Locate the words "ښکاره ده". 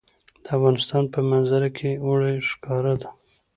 2.49-3.09